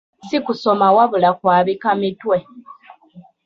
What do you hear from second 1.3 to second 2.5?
kwabika mitwe.